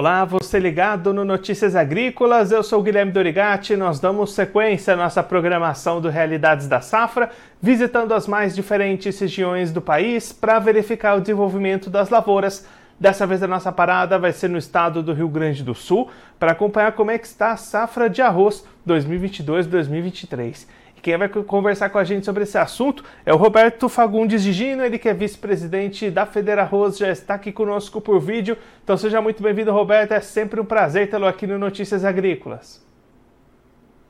Olá, 0.00 0.24
você 0.24 0.60
ligado 0.60 1.12
no 1.12 1.24
Notícias 1.24 1.74
Agrícolas, 1.74 2.52
eu 2.52 2.62
sou 2.62 2.80
Guilherme 2.84 3.10
Dorigati. 3.10 3.74
Nós 3.74 3.98
damos 3.98 4.32
sequência 4.32 4.94
à 4.94 4.96
nossa 4.96 5.24
programação 5.24 6.00
do 6.00 6.08
Realidades 6.08 6.68
da 6.68 6.80
Safra, 6.80 7.30
visitando 7.60 8.14
as 8.14 8.28
mais 8.28 8.54
diferentes 8.54 9.18
regiões 9.18 9.72
do 9.72 9.80
país 9.80 10.32
para 10.32 10.60
verificar 10.60 11.16
o 11.16 11.20
desenvolvimento 11.20 11.90
das 11.90 12.10
lavouras. 12.10 12.64
Dessa 13.00 13.26
vez 13.26 13.42
a 13.42 13.48
nossa 13.48 13.72
parada 13.72 14.20
vai 14.20 14.30
ser 14.30 14.46
no 14.46 14.56
estado 14.56 15.02
do 15.02 15.12
Rio 15.12 15.28
Grande 15.28 15.64
do 15.64 15.74
Sul 15.74 16.08
para 16.38 16.52
acompanhar 16.52 16.92
como 16.92 17.10
é 17.10 17.18
que 17.18 17.26
está 17.26 17.50
a 17.50 17.56
safra 17.56 18.08
de 18.08 18.22
arroz 18.22 18.64
2022-2023. 18.86 20.64
Quem 21.02 21.16
vai 21.16 21.28
conversar 21.28 21.90
com 21.90 21.98
a 21.98 22.04
gente 22.04 22.24
sobre 22.24 22.42
esse 22.42 22.58
assunto 22.58 23.04
é 23.24 23.32
o 23.32 23.36
Roberto 23.36 23.88
Fagundes 23.88 24.42
de 24.42 24.52
Gino, 24.52 24.84
ele 24.84 24.98
que 24.98 25.08
é 25.08 25.14
vice-presidente 25.14 26.10
da 26.10 26.26
Federa 26.26 26.62
Arroz, 26.62 26.98
já 26.98 27.10
está 27.10 27.34
aqui 27.34 27.52
conosco 27.52 28.00
por 28.00 28.20
vídeo. 28.20 28.56
Então 28.82 28.96
seja 28.96 29.20
muito 29.20 29.42
bem-vindo, 29.42 29.72
Roberto. 29.72 30.12
É 30.12 30.20
sempre 30.20 30.60
um 30.60 30.64
prazer 30.64 31.08
tê-lo 31.08 31.26
aqui 31.26 31.46
no 31.46 31.58
Notícias 31.58 32.04
Agrícolas. 32.04 32.86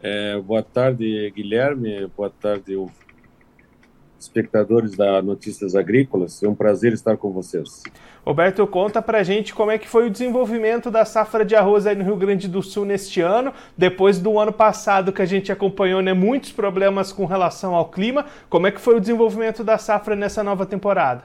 É, 0.03 0.39
boa 0.41 0.63
tarde, 0.63 1.33
Guilherme. 1.35 2.07
Boa 2.17 2.31
tarde, 2.31 2.77
espectadores 4.29 4.97
da 4.97 5.21
Notícias 5.23 5.75
Agrícolas. 5.75 6.43
É 6.43 6.49
um 6.49 6.55
prazer 6.55 6.93
estar 6.93 7.17
com 7.17 7.33
vocês. 7.33 7.83
Roberto, 8.25 8.67
conta 8.67 9.01
pra 9.01 9.23
gente 9.23 9.55
como 9.55 9.71
é 9.71 9.79
que 9.79 9.89
foi 9.89 10.07
o 10.07 10.11
desenvolvimento 10.11 10.91
da 10.91 11.05
safra 11.05 11.45
de 11.45 11.57
arroz 11.57 11.87
aí 11.87 11.97
no 11.97 12.05
Rio 12.05 12.17
Grande 12.17 12.47
do 12.47 12.63
Sul 12.63 12.85
neste 12.85 13.21
ano, 13.21 13.53
depois 13.77 14.19
do 14.19 14.39
ano 14.39 14.53
passado 14.53 15.13
que 15.13 15.23
a 15.23 15.27
gente 15.27 15.51
acompanhou 15.51 16.03
né, 16.03 16.13
muitos 16.13 16.53
problemas 16.53 17.11
com 17.11 17.25
relação 17.25 17.75
ao 17.75 17.89
clima. 17.89 18.27
Como 18.51 18.67
é 18.67 18.71
que 18.71 18.81
foi 18.81 18.97
o 18.97 19.01
desenvolvimento 19.01 19.65
da 19.65 19.79
safra 19.79 20.15
nessa 20.15 20.45
nova 20.45 20.67
temporada? 20.67 21.25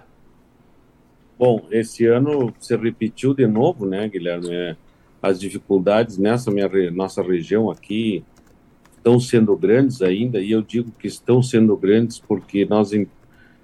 Bom, 1.38 1.66
esse 1.70 2.06
ano 2.06 2.54
se 2.60 2.76
repetiu 2.76 3.34
de 3.34 3.46
novo, 3.46 3.86
né, 3.86 4.08
Guilherme? 4.08 4.50
É, 4.54 4.76
as 5.22 5.40
dificuldades 5.40 6.18
nessa 6.18 6.52
minha, 6.52 6.70
nossa 6.92 7.22
região 7.22 7.70
aqui, 7.70 8.24
estão 9.04 9.20
sendo 9.20 9.54
grandes 9.58 10.02
ainda, 10.02 10.40
e 10.40 10.52
eu 10.52 10.62
digo 10.62 10.90
que 10.98 11.08
estão 11.08 11.44
sendo 11.44 11.76
grandes 11.76 12.20
porque 12.20 12.66
nós 12.66 12.92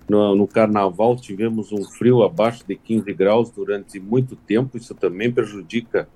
no, 0.10 0.36
no, 0.36 0.46
carnaval 0.46 1.16
tivemos 1.16 1.72
um 1.72 1.86
frio 1.86 2.24
abaixo 2.24 2.66
de 2.68 2.76
15 2.76 3.14
graus 3.14 3.50
durante 3.50 4.02
muito 4.02 4.36
tempo, 4.36 4.76
isso 4.76 4.94
também 4.94 5.32
prejudica 5.32 6.10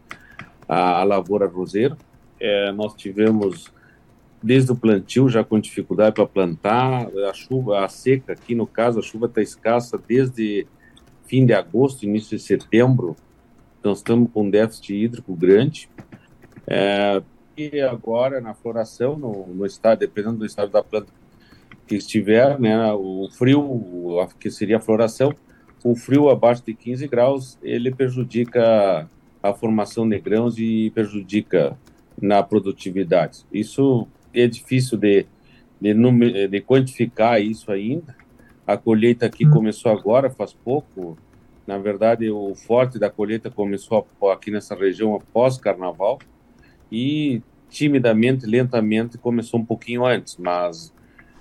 a, 0.67 0.99
a 0.99 1.03
lavoura 1.05 1.47
roseira. 1.47 1.97
É, 2.37 2.73
nós 2.73 2.93
tivemos 2.95 3.71
desde 4.41 4.73
o 4.73 4.75
plantio 4.75 5.29
já 5.29 5.41
com 5.41 5.57
dificuldade 5.57 6.15
para 6.15 6.25
plantar, 6.25 7.07
a 7.29 7.33
chuva, 7.33 7.85
a 7.85 7.87
seca 7.87 8.33
aqui 8.33 8.53
no 8.53 8.67
caso, 8.67 8.99
a 8.99 9.01
chuva 9.01 9.27
está 9.27 9.41
escassa 9.41 9.97
desde 9.97 10.67
fim 11.25 11.45
de 11.45 11.53
agosto, 11.53 12.03
início 12.03 12.35
de 12.35 12.43
setembro, 12.43 13.15
então 13.79 13.93
estamos 13.93 14.29
com 14.33 14.43
um 14.43 14.49
déficit 14.49 14.93
hídrico 14.93 15.33
grande. 15.33 15.89
É, 16.67 17.21
e 17.57 17.79
agora 17.81 18.41
na 18.41 18.53
floração, 18.53 19.17
no, 19.17 19.47
no 19.47 19.65
estado, 19.65 19.99
dependendo 19.99 20.37
do 20.37 20.45
estado 20.45 20.71
da 20.71 20.83
planta 20.83 21.11
que 21.87 21.95
estiver, 21.95 22.59
né, 22.59 22.91
o 22.93 23.27
frio, 23.31 24.27
que 24.39 24.49
seria 24.49 24.77
a 24.77 24.79
floração, 24.79 25.33
o 25.83 25.95
frio 25.95 26.29
abaixo 26.29 26.63
de 26.65 26.73
15 26.73 27.07
graus, 27.07 27.57
ele 27.61 27.93
prejudica 27.93 29.09
a 29.41 29.53
formação 29.53 30.07
de 30.07 30.17
grãos 30.19 30.57
e 30.57 30.89
prejudica 30.91 31.77
na 32.21 32.41
produtividade. 32.41 33.39
Isso 33.51 34.07
é 34.33 34.47
difícil 34.47 34.97
de, 34.97 35.25
de, 35.81 36.47
de 36.47 36.61
quantificar 36.61 37.41
isso 37.41 37.69
ainda. 37.71 38.15
A 38.65 38.77
colheita 38.77 39.25
aqui 39.25 39.45
hum. 39.45 39.51
começou 39.51 39.91
agora, 39.91 40.29
faz 40.29 40.53
pouco. 40.53 41.17
Na 41.67 41.77
verdade, 41.77 42.29
o 42.29 42.55
forte 42.55 42.97
da 42.97 43.09
colheita 43.09 43.49
começou 43.49 44.07
aqui 44.31 44.51
nessa 44.51 44.75
região 44.75 45.15
após 45.15 45.57
carnaval 45.57 46.19
e 46.89 47.41
timidamente, 47.73 48.45
lentamente, 48.45 49.17
começou 49.17 49.59
um 49.59 49.65
pouquinho 49.65 50.05
antes, 50.05 50.37
mas 50.37 50.93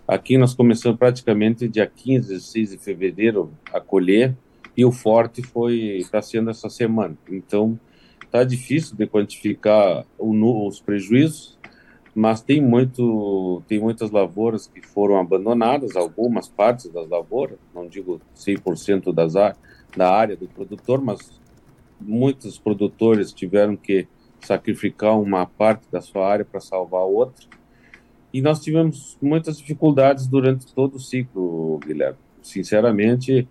aqui 0.09 0.39
nós 0.39 0.55
começamos 0.55 0.99
praticamente 0.99 1.69
dia 1.69 1.87
15, 1.87 2.27
16 2.27 2.71
de 2.71 2.79
fevereiro 2.79 3.53
a 3.71 3.79
colher 3.79 4.35
e 4.75 4.83
o 4.83 4.91
forte 4.91 5.43
foi 5.43 5.99
está 5.99 6.23
sendo 6.23 6.49
essa 6.49 6.71
semana. 6.71 7.15
Então 7.29 7.79
tá 8.31 8.43
difícil 8.45 8.97
de 8.97 9.07
quantificar 9.07 10.07
o, 10.19 10.67
os 10.67 10.81
prejuízos, 10.81 11.59
mas 12.15 12.41
tem 12.41 12.63
muito 12.63 13.63
tem 13.69 13.79
muitas 13.79 14.11
lavouras 14.11 14.67
que 14.67 14.81
foram 14.81 15.19
abandonadas, 15.19 15.97
algumas 15.97 16.49
partes 16.49 16.91
das 16.91 17.07
lavouras, 17.11 17.59
não 17.75 17.87
digo 17.87 18.23
100% 18.35 19.13
das 19.13 19.35
da 19.95 20.11
área 20.11 20.35
do 20.35 20.49
produtor, 20.49 21.03
mas 21.03 21.39
muitos 22.01 22.59
produtores 22.59 23.35
tiveram 23.35 23.77
que 23.77 24.09
sacrificar 24.43 25.19
uma 25.21 25.47
parte 25.47 25.91
da 25.91 26.01
sua 26.01 26.29
área 26.29 26.45
para 26.45 26.61
salvar 26.61 27.03
outra. 27.03 27.47
E 28.33 28.41
nós 28.41 28.61
tivemos 28.61 29.19
muitas 29.21 29.59
dificuldades 29.59 30.27
durante 30.27 30.73
todo 30.75 30.97
o 30.97 31.01
ciclo, 31.01 31.79
Guilherme. 31.79 32.19
Sinceramente, 32.41 33.47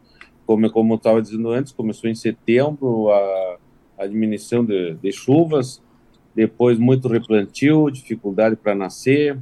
como, 0.46 0.70
como 0.72 0.94
eu 0.94 0.98
estava 0.98 1.22
dizendo 1.22 1.50
antes, 1.52 1.72
começou 1.72 2.10
em 2.10 2.16
setembro 2.16 3.10
a, 3.12 3.58
a 4.00 4.08
diminuição 4.08 4.66
de, 4.66 4.96
de 4.96 5.12
chuvas, 5.12 5.82
depois 6.36 6.80
muito 6.80 7.08
replantio, 7.08 7.90
dificuldade 7.92 8.56
para 8.56 8.74
nascer, 8.74 9.38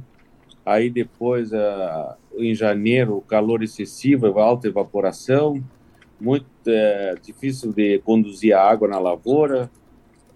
aí 0.64 0.90
depois 0.90 1.52
a, 1.52 2.16
em 2.36 2.54
janeiro 2.54 3.20
calor 3.22 3.62
excessivo, 3.62 4.26
alta 4.38 4.68
evaporação, 4.68 5.62
muito 6.20 6.46
é, 6.66 7.14
difícil 7.22 7.72
de 7.72 7.98
conduzir 8.00 8.54
a 8.54 8.62
água 8.62 8.86
na 8.86 8.98
lavoura, 8.98 9.70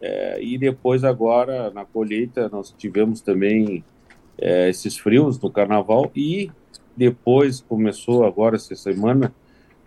é, 0.06 0.38
e 0.42 0.58
depois, 0.58 1.02
agora, 1.02 1.70
na 1.70 1.86
colheita, 1.86 2.46
nós 2.50 2.74
tivemos 2.76 3.22
também 3.22 3.82
é, 4.36 4.68
esses 4.68 4.98
frios 4.98 5.40
no 5.40 5.50
carnaval. 5.50 6.12
E 6.14 6.50
depois, 6.94 7.62
começou 7.62 8.26
agora 8.26 8.56
essa 8.56 8.76
semana, 8.76 9.34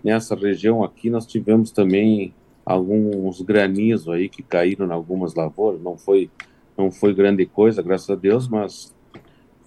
nessa 0.03 0.33
região 0.33 0.83
aqui, 0.83 1.11
nós 1.11 1.27
tivemos 1.27 1.69
também 1.69 2.33
alguns 2.65 3.41
granizos 3.41 4.09
aí 4.09 4.27
que 4.27 4.41
caíram 4.41 4.87
em 4.87 4.91
algumas 4.91 5.35
lavouras. 5.35 5.79
Não 5.83 5.95
foi, 5.95 6.31
não 6.75 6.89
foi 6.89 7.13
grande 7.13 7.45
coisa, 7.45 7.83
graças 7.83 8.09
a 8.09 8.15
Deus, 8.15 8.47
mas 8.47 8.95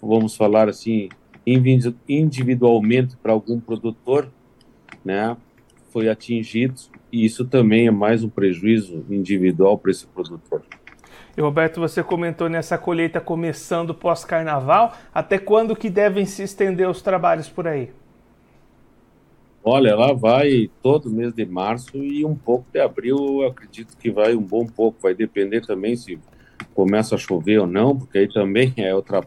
vamos 0.03 0.35
falar 0.35 0.69
assim, 0.69 1.09
individualmente 2.09 3.17
para 3.19 3.33
algum 3.33 3.61
produtor, 3.61 4.29
né? 5.05 5.37
Foi 5.91 6.09
atingido 6.09 6.81
e 7.13 7.25
isso 7.25 7.45
também 7.45 7.87
é 7.87 7.91
mais 7.91 8.23
um 8.23 8.29
prejuízo 8.29 9.05
individual 9.11 9.77
para 9.79 9.91
esse 9.91 10.07
produtor. 10.07 10.63
E 11.37 11.41
Roberto, 11.41 11.81
você 11.81 12.03
comentou 12.03 12.49
nessa 12.49 12.77
colheita 12.77 13.21
começando 13.21 13.95
pós-carnaval. 13.95 14.97
Até 15.15 15.39
quando 15.39 15.77
que 15.77 15.89
devem 15.89 16.27
se 16.27 16.43
estender 16.43 16.89
os 16.89 17.01
trabalhos 17.03 17.49
por 17.49 17.67
aí? 17.67 17.91
Olha, 19.63 19.95
lá 19.95 20.13
vai 20.13 20.71
todo 20.83 21.11
mês 21.11 21.35
de 21.35 21.45
março 21.45 21.97
e 21.99 22.25
um 22.25 22.35
pouco 22.35 22.67
de 22.73 22.81
abril, 22.81 23.47
acredito 23.47 23.97
que 23.97 24.11
vai 24.11 24.35
um 24.35 24.43
bom 24.43 24.67
pouco. 24.67 24.99
Vai 25.03 25.15
depender 25.15 25.61
também 25.61 25.97
se 25.97 26.19
começa 26.75 27.15
a 27.15 27.19
chover 27.19 27.61
ou 27.61 27.67
não, 27.67 27.97
porque 27.97 28.19
aí 28.19 28.29
também 28.29 28.73
é 28.79 28.95
outra, 28.95 29.23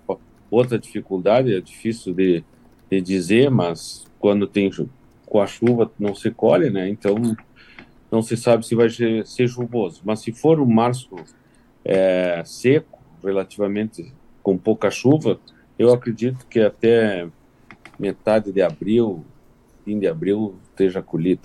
outra 0.49 0.77
dificuldade, 0.77 1.55
é 1.55 1.61
difícil 1.61 2.13
de, 2.13 2.43
de 2.89 2.99
dizer, 2.99 3.49
mas 3.49 4.05
quando 4.19 4.47
tem 4.47 4.71
com 5.25 5.39
a 5.39 5.47
chuva 5.47 5.91
não 5.99 6.13
se 6.13 6.31
colhe, 6.31 6.69
né? 6.69 6.89
Então 6.89 7.15
não 8.13 8.21
se 8.21 8.37
sabe 8.37 8.63
se 8.63 8.75
vai 8.75 8.89
ser, 8.91 9.47
chuvoso. 9.47 10.03
Mas 10.05 10.19
se 10.19 10.31
for 10.31 10.59
um 10.59 10.67
março 10.67 11.15
é, 11.83 12.43
seco, 12.45 13.01
relativamente 13.23 14.13
com 14.43 14.55
pouca 14.55 14.91
chuva, 14.91 15.39
eu 15.79 15.91
acredito 15.91 16.45
que 16.45 16.59
até 16.59 17.27
metade 17.97 18.51
de 18.51 18.61
abril, 18.61 19.25
fim 19.83 19.97
de 19.97 20.07
abril, 20.07 20.53
esteja 20.69 21.01
colhido. 21.01 21.41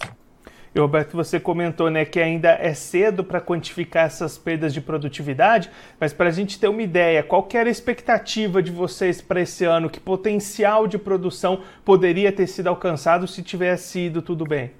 E 0.74 0.78
Roberto, 0.78 1.16
você 1.16 1.40
comentou 1.40 1.88
né, 1.88 2.04
que 2.04 2.20
ainda 2.20 2.50
é 2.50 2.74
cedo 2.74 3.24
para 3.24 3.40
quantificar 3.40 4.04
essas 4.04 4.36
perdas 4.36 4.74
de 4.74 4.82
produtividade, 4.82 5.70
mas 5.98 6.12
para 6.12 6.28
a 6.28 6.32
gente 6.32 6.60
ter 6.60 6.68
uma 6.68 6.82
ideia, 6.82 7.22
qual 7.22 7.48
era 7.54 7.70
a 7.70 7.72
expectativa 7.72 8.62
de 8.62 8.70
vocês 8.70 9.22
para 9.22 9.40
esse 9.40 9.64
ano? 9.64 9.88
Que 9.88 9.98
potencial 9.98 10.86
de 10.86 10.98
produção 10.98 11.62
poderia 11.82 12.30
ter 12.30 12.46
sido 12.46 12.66
alcançado 12.66 13.26
se 13.26 13.42
tivesse 13.42 14.00
ido 14.00 14.20
tudo 14.20 14.44
bem? 14.44 14.77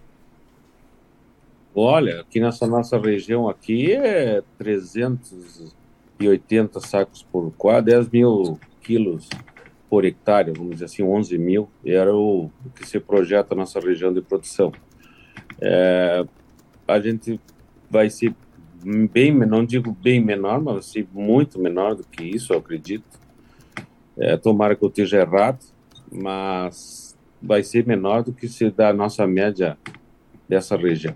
Olha, 1.75 2.23
aqui 2.23 2.41
nessa 2.41 2.67
nossa 2.67 2.99
região 2.99 3.49
aqui 3.49 3.93
é 3.93 4.43
380 4.57 6.81
sacos 6.81 7.23
por 7.23 7.53
quadro, 7.53 7.93
10 7.93 8.11
mil 8.11 8.59
quilos 8.81 9.29
por 9.89 10.05
hectare, 10.05 10.53
vamos 10.53 10.73
dizer 10.73 10.87
assim, 10.87 11.03
11 11.03 11.39
mil, 11.39 11.69
era 11.85 12.15
o, 12.15 12.51
que 12.75 12.87
se 12.87 13.01
projeta 13.01 13.55
na 13.55 13.61
nossa 13.61 13.81
região 13.81 14.13
de 14.13 14.21
produção. 14.21 14.73
É, 15.61 16.25
a 16.87 17.01
gente 17.01 17.41
vai 17.91 18.11
ser 18.11 18.35
bem, 19.11 19.35
não 19.35 19.65
digo 19.65 19.93
bem 19.93 20.23
menor, 20.23 20.61
mas 20.61 20.75
vai 20.75 20.83
ser 20.83 21.09
muito 21.13 21.59
menor 21.59 21.95
do 21.95 22.05
que 22.05 22.25
isso, 22.25 22.53
eu 22.53 22.59
acredito. 22.59 23.19
É, 24.17 24.37
tomara 24.37 24.75
que 24.75 24.85
eu 24.85 24.89
esteja 24.89 25.21
errado, 25.21 25.65
mas 26.11 27.17
vai 27.41 27.63
ser 27.63 27.87
menor 27.87 28.23
do 28.23 28.33
que 28.33 28.49
se 28.49 28.71
da 28.71 28.93
nossa 28.93 29.27
média 29.27 29.79
dessa 30.49 30.77
região. 30.77 31.15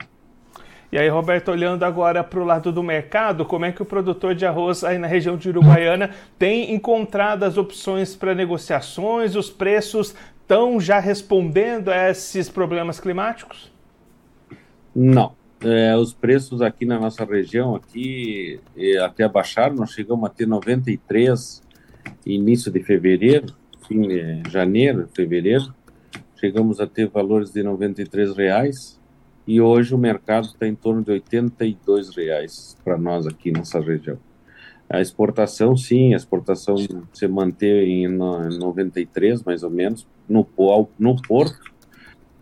E 0.93 0.99
aí, 0.99 1.09
Roberto, 1.09 1.51
olhando 1.51 1.85
agora 1.85 2.23
para 2.23 2.39
o 2.39 2.45
lado 2.45 2.71
do 2.71 2.83
mercado, 2.83 3.47
como 3.47 3.65
é 3.65 3.73
que 3.73 3.81
o 3.81 3.85
produtor 3.85 4.35
de 4.35 4.45
arroz 4.45 4.85
aí 4.85 4.99
na 4.99 5.07
região 5.07 5.39
de 5.39 5.49
Uruguaiana 5.49 6.11
tem 6.39 6.75
encontrado 6.75 7.45
as 7.45 7.57
opções 7.57 8.15
para 8.15 8.35
negociações? 8.35 9.35
Os 9.35 9.49
preços 9.49 10.15
estão 10.43 10.79
já 10.79 10.99
respondendo 10.99 11.89
a 11.89 12.11
esses 12.11 12.51
problemas 12.51 13.01
climáticos? 13.01 13.73
Não. 14.95 15.33
É, 15.65 15.97
os 15.97 16.13
preços 16.13 16.61
aqui 16.61 16.85
na 16.85 17.01
nossa 17.01 17.25
região 17.25 17.75
aqui 17.75 18.61
até 19.03 19.27
baixaram, 19.27 19.77
nós 19.77 19.93
chegamos 19.93 20.27
a 20.27 20.29
ter 20.29 20.47
93 20.47 21.63
início 22.27 22.71
de 22.71 22.83
fevereiro, 22.83 23.47
fim 23.89 24.03
de 24.03 24.43
janeiro, 24.51 25.09
fevereiro, 25.15 25.73
chegamos 26.37 26.81
a 26.81 26.87
ter 26.87 27.09
valores 27.09 27.51
de 27.51 27.63
93 27.63 28.37
reais 28.37 29.01
e 29.47 29.61
hoje 29.61 29.95
o 29.95 29.99
mercado 29.99 30.47
está 30.47 30.67
em 30.67 30.75
torno 30.75 31.03
de 31.03 31.11
82 31.11 32.15
reais 32.15 32.77
para 32.85 32.97
nós 32.97 33.27
aqui 33.27 33.51
nessa 33.51 33.81
região. 33.81 34.19
A 34.89 35.01
exportação, 35.01 35.77
sim, 35.77 36.13
a 36.13 36.17
exportação 36.17 36.77
se 37.13 37.27
mantém 37.27 38.05
em 38.05 38.09
93, 38.09 39.43
mais 39.43 39.63
ou 39.63 39.71
menos, 39.71 40.07
no, 40.29 40.47
no 40.99 41.23
porto. 41.23 41.73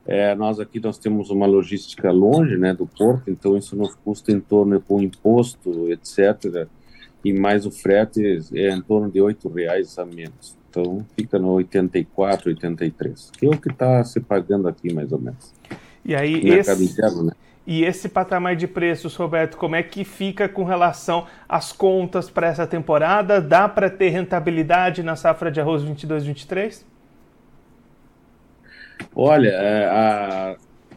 É, 0.05 0.35
nós 0.35 0.58
aqui 0.58 0.81
nós 0.81 0.99
temos 0.99 1.31
uma 1.31 1.47
logística 1.47 2.11
longe 2.11 2.56
né, 2.56 2.75
do 2.75 2.87
porto, 2.87 3.31
então 3.31 3.56
isso 3.56 3.76
nos 3.76 3.94
custa 3.94 4.32
em 4.32 4.41
torno 4.41 4.81
com 4.81 5.00
imposto, 5.00 5.91
etc., 5.93 6.67
e 7.23 7.32
mais 7.32 7.67
o 7.67 7.70
frete 7.70 8.41
é 8.55 8.70
em 8.70 8.81
torno 8.81 9.11
de 9.11 9.20
R$ 9.20 9.37
reais 9.55 9.99
a 9.99 10.05
menos. 10.06 10.56
Então 10.70 11.05
fica 11.14 11.38
no 11.38 11.52
84, 11.52 12.49
83, 12.49 13.31
que 13.38 13.47
é 13.47 13.49
o 13.49 13.61
que 13.61 13.70
está 13.70 14.02
se 14.05 14.20
pagando 14.20 14.67
aqui 14.69 14.93
mais 14.93 15.12
ou 15.12 15.20
menos. 15.20 15.52
E 16.11 16.15
aí, 16.17 16.49
esse, 16.49 16.85
interno, 16.85 17.23
né? 17.23 17.33
E 17.65 17.85
esse 17.85 18.09
patamar 18.09 18.57
de 18.57 18.67
preços, 18.67 19.15
Roberto, 19.15 19.57
como 19.57 19.77
é 19.77 19.83
que 19.85 20.03
fica 20.03 20.49
com 20.49 20.65
relação 20.65 21.25
às 21.49 21.71
contas 21.71 22.29
para 22.29 22.49
essa 22.49 22.67
temporada? 22.67 23.41
Dá 23.41 23.69
para 23.69 23.89
ter 23.89 24.09
rentabilidade 24.09 25.05
na 25.05 25.15
safra 25.15 25.53
de 25.53 25.61
arroz 25.61 25.85
22-23? 25.85 26.83
Olha, 29.15 29.51
é, 29.51 29.87
a, 29.87 30.57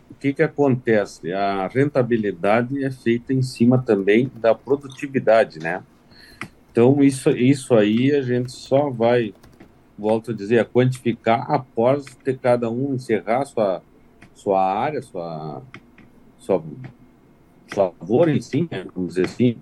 o 0.09 0.15
que, 0.15 0.33
que 0.33 0.41
acontece? 0.41 1.31
A 1.31 1.67
rentabilidade 1.67 2.83
é 2.83 2.89
feita 2.89 3.31
em 3.31 3.43
cima 3.43 3.77
também 3.77 4.31
da 4.33 4.55
produtividade, 4.55 5.59
né? 5.59 5.83
Então, 6.71 7.03
isso, 7.03 7.29
isso 7.29 7.75
aí 7.75 8.15
a 8.15 8.23
gente 8.23 8.51
só 8.51 8.89
vai, 8.89 9.31
volto 9.95 10.31
a 10.31 10.33
dizer, 10.33 10.57
a 10.57 10.65
quantificar 10.65 11.51
após 11.51 12.03
ter 12.23 12.39
cada 12.39 12.67
um 12.67 12.95
encerrar 12.95 13.45
sua 13.45 13.83
sua 14.33 14.61
área, 14.61 15.01
sua, 15.01 15.61
sua, 16.37 16.63
lavoura 17.75 18.31
em 18.31 18.41
si, 18.41 18.67
né, 18.69 18.85
vamos 18.93 19.15
dizer 19.15 19.25
assim, 19.25 19.57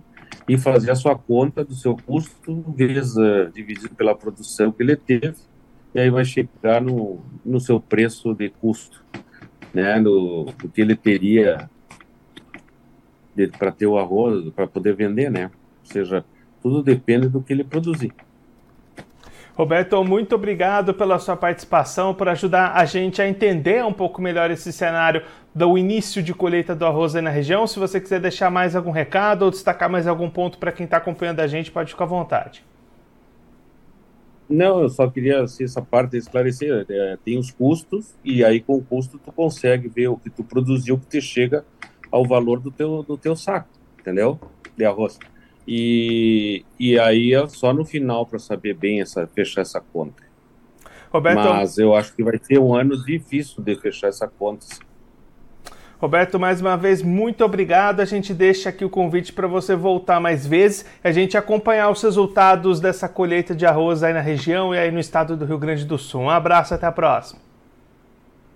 e 0.48 0.58
fazer 0.58 0.92
a 0.92 0.96
sua 0.96 1.18
conta 1.18 1.64
do 1.64 1.74
seu 1.74 1.96
custo 1.96 2.62
vezes 2.76 3.16
uh, 3.16 3.52
dividido 3.54 3.96
pela 3.96 4.16
produção 4.16 4.72
que 4.72 4.84
ele 4.84 4.96
teve, 4.96 5.36
e 5.94 6.00
aí 6.00 6.10
vai 6.10 6.26
chegar 6.26 6.82
no, 6.82 7.20
no 7.46 7.60
seu 7.60 7.80
preço 7.80 8.34
de 8.34 8.50
custo, 8.50 9.04
né, 9.74 10.00
no, 10.00 10.54
que 10.74 10.82
ele 10.82 10.96
teria 10.96 11.70
para 13.58 13.72
ter 13.72 13.88
o 13.88 13.98
arroz, 13.98 14.50
para 14.54 14.68
poder 14.68 14.96
vender, 14.96 15.30
né? 15.32 15.46
Ou 15.46 15.86
seja, 15.86 16.26
tudo 16.62 16.84
depende 16.84 17.30
do 17.30 17.42
que 17.42 17.54
ele 17.54 17.64
produzir. 17.64 18.14
Roberto, 19.62 20.04
muito 20.04 20.34
obrigado 20.34 20.92
pela 20.92 21.20
sua 21.20 21.38
participação, 21.38 22.16
por 22.16 22.28
ajudar 22.28 22.72
a 22.76 22.84
gente 22.84 23.22
a 23.22 23.30
entender 23.30 23.86
um 23.86 23.94
pouco 23.94 24.20
melhor 24.20 24.50
esse 24.50 24.74
cenário 24.74 25.22
do 25.54 25.78
início 25.78 26.24
de 26.24 26.34
colheita 26.34 26.74
do 26.74 26.84
arroz 26.84 27.16
aí 27.16 27.22
na 27.22 27.30
região. 27.30 27.68
Se 27.68 27.78
você 27.78 28.02
quiser 28.02 28.20
deixar 28.20 28.50
mais 28.50 28.76
algum 28.76 28.90
recado 28.90 29.44
ou 29.44 29.52
destacar 29.52 29.88
mais 29.88 30.08
algum 30.08 30.32
ponto 30.32 30.58
para 30.58 30.72
quem 30.72 30.86
está 30.86 30.98
acompanhando 30.98 31.42
a 31.42 31.46
gente, 31.46 31.70
pode 31.70 31.92
ficar 31.92 32.06
à 32.06 32.08
vontade. 32.08 32.66
Não, 34.50 34.82
eu 34.82 34.90
só 34.90 35.08
queria 35.08 35.44
assim, 35.44 35.64
essa 35.64 35.80
parte 35.80 36.18
esclarecer. 36.18 36.84
É, 36.90 37.18
tem 37.24 37.38
os 37.38 37.52
custos 37.52 38.16
e 38.26 38.44
aí 38.44 38.62
com 38.62 38.74
o 38.78 38.84
custo 38.84 39.20
tu 39.20 39.32
consegue 39.32 39.88
ver 39.88 40.08
o 40.08 40.18
que 40.18 40.32
tu 40.32 40.44
produziu 40.44 40.98
que 40.98 41.06
te 41.06 41.22
chega 41.22 41.64
ao 42.12 42.26
valor 42.26 42.60
do 42.60 42.72
teu, 42.72 43.04
do 43.04 43.16
teu 43.16 43.36
saco, 43.36 43.70
entendeu? 44.00 44.40
De 44.76 44.86
arroz. 44.86 45.20
E, 45.68 46.66
e 46.80 47.00
aí 47.00 47.34
é 47.34 47.48
só 47.48 47.74
no 47.74 47.86
final 47.86 48.26
para 48.26 48.40
saber 48.40 48.74
bem 48.74 49.02
essa 49.02 49.28
fechar 49.28 49.62
essa 49.62 49.80
conta. 49.80 50.24
Roberto, 51.12 51.38
Mas 51.38 51.78
eu 51.78 51.94
acho 51.94 52.16
que 52.16 52.24
vai 52.24 52.40
ser 52.42 52.60
um 52.60 52.74
ano 52.74 53.04
difícil 53.04 53.62
de 53.62 53.76
fechar 53.76 54.08
essa 54.08 54.28
conta. 54.28 54.66
Roberto, 56.00 56.40
mais 56.40 56.60
uma 56.60 56.76
vez, 56.76 57.04
muito 57.04 57.46
obrigado. 57.46 58.00
A 58.00 58.06
gente 58.06 58.34
deixa 58.34 58.70
aqui 58.70 58.84
o 58.84 58.90
convite 58.90 59.32
para 59.32 59.46
você 59.46 59.76
voltar 59.76 60.20
mais 60.20 60.48
vezes, 60.48 60.84
a 61.04 61.12
gente 61.12 61.38
acompanhar 61.38 61.92
os 61.92 62.02
resultados 62.02 62.80
dessa 62.80 63.08
colheita 63.08 63.54
de 63.54 63.68
arroz 63.68 64.02
aí 64.02 64.12
na 64.12 64.22
região 64.22 64.74
e 64.74 64.80
aí 64.80 64.90
no 64.90 65.00
estado 65.00 65.38
do 65.38 65.46
Rio 65.46 65.60
Grande 65.60 65.86
do 65.86 66.00
Sul. 66.00 66.22
Um 66.22 66.30
abraço, 66.30 66.74
até 66.74 66.88
a 66.88 66.92
próxima. 66.92 67.51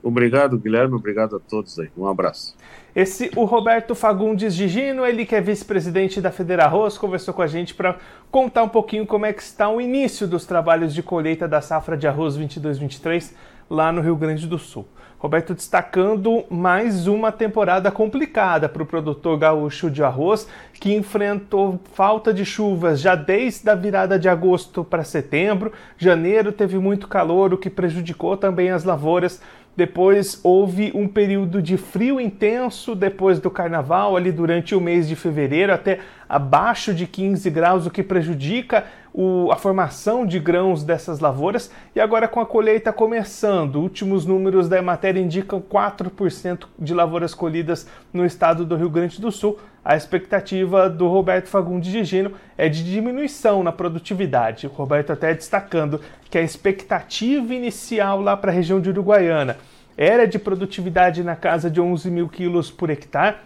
Obrigado, 0.05 0.59
Guilherme. 0.59 0.93
Obrigado 0.93 1.35
a 1.35 1.39
todos 1.39 1.79
aí. 1.79 1.89
Um 1.97 2.05
abraço. 2.05 2.55
Esse, 2.95 3.31
o 3.35 3.43
Roberto 3.43 3.95
Fagundes 3.95 4.53
Gigino, 4.53 5.03
ele 5.03 5.25
que 5.25 5.33
é 5.33 5.41
vice-presidente 5.41 6.21
da 6.21 6.31
Federarroz, 6.31 6.95
conversou 6.95 7.33
com 7.33 7.41
a 7.41 7.47
gente 7.47 7.73
para 7.73 7.97
contar 8.29 8.61
um 8.61 8.69
pouquinho 8.69 9.07
como 9.07 9.25
é 9.25 9.33
que 9.33 9.41
está 9.41 9.67
o 9.67 9.81
início 9.81 10.27
dos 10.27 10.45
trabalhos 10.45 10.93
de 10.93 11.01
colheita 11.01 11.47
da 11.47 11.59
safra 11.59 11.97
de 11.97 12.07
arroz 12.07 12.37
22-23 12.37 13.33
lá 13.69 13.91
no 13.91 14.01
Rio 14.01 14.15
Grande 14.15 14.47
do 14.47 14.57
Sul. 14.57 14.87
Roberto 15.17 15.55
destacando 15.55 16.43
mais 16.49 17.07
uma 17.07 17.31
temporada 17.31 17.89
complicada 17.89 18.69
para 18.69 18.83
o 18.83 18.85
produtor 18.85 19.39
gaúcho 19.39 19.89
de 19.89 20.03
arroz, 20.03 20.47
que 20.73 20.93
enfrentou 20.93 21.79
falta 21.93 22.33
de 22.33 22.45
chuvas 22.45 22.99
já 22.99 23.15
desde 23.15 23.67
a 23.69 23.75
virada 23.75 24.19
de 24.19 24.29
agosto 24.29 24.83
para 24.83 25.03
setembro. 25.03 25.71
Janeiro 25.97 26.51
teve 26.51 26.77
muito 26.77 27.07
calor, 27.07 27.53
o 27.53 27.57
que 27.57 27.69
prejudicou 27.69 28.37
também 28.37 28.69
as 28.69 28.83
lavouras 28.83 29.41
depois 29.75 30.39
houve 30.41 30.91
um 30.95 31.07
período 31.07 31.61
de 31.61 31.75
frio 31.75 32.19
intenso 32.19 32.95
depois 32.95 33.39
do 33.39 33.51
carnaval, 33.51 34.15
ali 34.15 34.31
durante 34.31 34.73
o 34.73 34.79
mês 34.79 35.07
de 35.07 35.15
fevereiro, 35.15 35.73
até 35.73 35.99
abaixo 36.29 36.93
de 36.93 37.05
15 37.05 37.49
graus, 37.49 37.85
o 37.85 37.91
que 37.91 38.01
prejudica 38.01 38.85
o, 39.17 39.49
a 39.49 39.55
formação 39.55 40.25
de 40.25 40.37
grãos 40.37 40.83
dessas 40.83 41.21
lavouras. 41.21 41.71
E 41.95 42.01
agora, 42.01 42.27
com 42.27 42.41
a 42.41 42.45
colheita 42.45 42.91
começando, 42.91 43.77
últimos 43.77 44.25
números 44.25 44.67
da 44.67 44.81
matéria 44.81 45.21
indicam 45.21 45.61
4% 45.61 46.65
de 46.77 46.93
lavouras 46.93 47.33
colhidas 47.33 47.87
no 48.11 48.25
estado 48.25 48.65
do 48.65 48.75
Rio 48.75 48.89
Grande 48.89 49.21
do 49.21 49.31
Sul. 49.31 49.57
A 49.85 49.95
expectativa 49.95 50.89
do 50.89 51.07
Roberto 51.07 51.47
Fagundes 51.47 51.89
de 51.89 52.03
Gino 52.03 52.33
é 52.57 52.67
de 52.67 52.83
diminuição 52.83 53.63
na 53.63 53.71
produtividade. 53.71 54.67
O 54.67 54.71
Roberto 54.71 55.13
até 55.13 55.33
destacando 55.33 56.01
que 56.29 56.37
a 56.37 56.41
expectativa 56.41 57.53
inicial 57.53 58.19
lá 58.19 58.35
para 58.35 58.51
a 58.51 58.53
região 58.53 58.81
de 58.81 58.89
Uruguaiana 58.89 59.55
era 59.95 60.27
de 60.27 60.37
produtividade 60.37 61.23
na 61.23 61.37
casa 61.37 61.71
de 61.71 61.79
11 61.79 62.11
mil 62.11 62.27
quilos 62.27 62.69
por 62.69 62.89
hectare. 62.89 63.37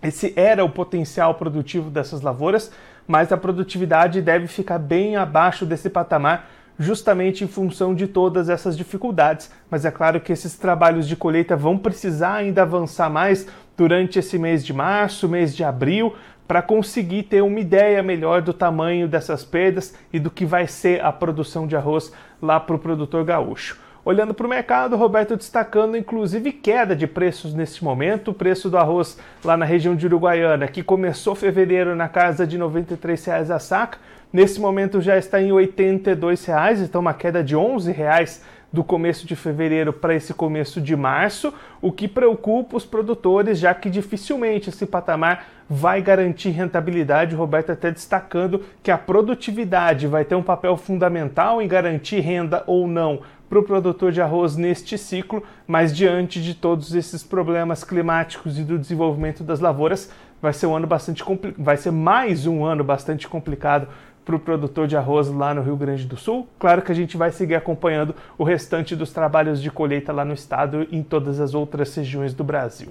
Esse 0.00 0.32
era 0.36 0.64
o 0.64 0.70
potencial 0.70 1.34
produtivo 1.34 1.90
dessas 1.90 2.20
lavouras, 2.20 2.70
mas 3.08 3.32
a 3.32 3.36
produtividade 3.38 4.20
deve 4.20 4.46
ficar 4.46 4.78
bem 4.78 5.16
abaixo 5.16 5.64
desse 5.64 5.88
patamar, 5.88 6.50
justamente 6.78 7.42
em 7.42 7.48
função 7.48 7.94
de 7.94 8.06
todas 8.06 8.50
essas 8.50 8.76
dificuldades. 8.76 9.50
Mas 9.70 9.86
é 9.86 9.90
claro 9.90 10.20
que 10.20 10.30
esses 10.30 10.56
trabalhos 10.56 11.08
de 11.08 11.16
colheita 11.16 11.56
vão 11.56 11.78
precisar 11.78 12.34
ainda 12.34 12.62
avançar 12.62 13.08
mais 13.08 13.48
durante 13.76 14.18
esse 14.18 14.38
mês 14.38 14.64
de 14.64 14.74
março, 14.74 15.28
mês 15.28 15.56
de 15.56 15.64
abril, 15.64 16.14
para 16.46 16.62
conseguir 16.62 17.24
ter 17.24 17.42
uma 17.42 17.60
ideia 17.60 18.02
melhor 18.02 18.42
do 18.42 18.52
tamanho 18.52 19.08
dessas 19.08 19.44
perdas 19.44 19.94
e 20.12 20.18
do 20.18 20.30
que 20.30 20.44
vai 20.44 20.66
ser 20.66 21.02
a 21.04 21.10
produção 21.10 21.66
de 21.66 21.76
arroz 21.76 22.12
lá 22.40 22.60
para 22.60 22.76
o 22.76 22.78
produtor 22.78 23.24
gaúcho. 23.24 23.78
Olhando 24.08 24.32
para 24.32 24.46
o 24.46 24.48
mercado, 24.48 24.96
Roberto 24.96 25.36
destacando 25.36 25.94
inclusive 25.94 26.50
queda 26.50 26.96
de 26.96 27.06
preços 27.06 27.52
neste 27.52 27.84
momento. 27.84 28.30
O 28.30 28.34
preço 28.34 28.70
do 28.70 28.78
arroz 28.78 29.18
lá 29.44 29.54
na 29.54 29.66
região 29.66 29.94
de 29.94 30.06
Uruguaiana, 30.06 30.66
que 30.66 30.82
começou 30.82 31.34
fevereiro 31.34 31.94
na 31.94 32.08
casa 32.08 32.46
de 32.46 32.56
R$ 32.56 32.62
93,00 32.62 33.54
a 33.54 33.58
saca, 33.58 33.98
nesse 34.32 34.58
momento 34.62 35.02
já 35.02 35.18
está 35.18 35.42
em 35.42 35.52
R$ 35.52 35.66
82,00, 35.66 36.84
então 36.84 37.02
uma 37.02 37.12
queda 37.12 37.44
de 37.44 37.54
R$ 37.54 37.60
11,00 37.60 38.40
do 38.72 38.82
começo 38.82 39.26
de 39.26 39.36
fevereiro 39.36 39.92
para 39.92 40.14
esse 40.14 40.32
começo 40.32 40.80
de 40.80 40.96
março, 40.96 41.52
o 41.80 41.92
que 41.92 42.08
preocupa 42.08 42.76
os 42.76 42.86
produtores, 42.86 43.58
já 43.58 43.74
que 43.74 43.90
dificilmente 43.90 44.68
esse 44.70 44.86
patamar 44.86 45.46
vai 45.68 46.00
garantir 46.00 46.50
rentabilidade. 46.50 47.34
O 47.34 47.38
Roberto 47.38 47.72
até 47.72 47.90
destacando 47.90 48.64
que 48.82 48.90
a 48.90 48.98
produtividade 48.98 50.06
vai 50.06 50.24
ter 50.24 50.34
um 50.34 50.42
papel 50.42 50.76
fundamental 50.76 51.60
em 51.60 51.68
garantir 51.68 52.20
renda 52.20 52.62
ou 52.66 52.86
não 52.86 53.20
para 53.48 53.58
o 53.58 53.62
produtor 53.62 54.12
de 54.12 54.20
arroz 54.20 54.56
neste 54.56 54.98
ciclo, 54.98 55.42
mas 55.66 55.96
diante 55.96 56.42
de 56.42 56.54
todos 56.54 56.94
esses 56.94 57.22
problemas 57.22 57.82
climáticos 57.82 58.58
e 58.58 58.62
do 58.62 58.78
desenvolvimento 58.78 59.42
das 59.42 59.60
lavouras, 59.60 60.10
vai 60.40 60.52
ser 60.52 60.66
um 60.66 60.76
ano 60.76 60.86
bastante 60.86 61.24
vai 61.56 61.76
ser 61.76 61.90
mais 61.90 62.46
um 62.46 62.64
ano 62.64 62.84
bastante 62.84 63.26
complicado 63.26 63.88
para 64.24 64.36
o 64.36 64.38
produtor 64.38 64.86
de 64.86 64.94
arroz 64.94 65.28
lá 65.28 65.54
no 65.54 65.62
Rio 65.62 65.74
Grande 65.74 66.04
do 66.04 66.16
Sul. 66.16 66.46
Claro 66.58 66.82
que 66.82 66.92
a 66.92 66.94
gente 66.94 67.16
vai 67.16 67.32
seguir 67.32 67.54
acompanhando 67.54 68.14
o 68.36 68.44
restante 68.44 68.94
dos 68.94 69.10
trabalhos 69.10 69.62
de 69.62 69.70
colheita 69.70 70.12
lá 70.12 70.22
no 70.22 70.34
estado 70.34 70.86
e 70.90 70.98
em 70.98 71.02
todas 71.02 71.40
as 71.40 71.54
outras 71.54 71.94
regiões 71.94 72.34
do 72.34 72.44
Brasil. 72.44 72.90